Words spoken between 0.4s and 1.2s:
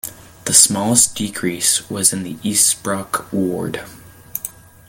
The smallest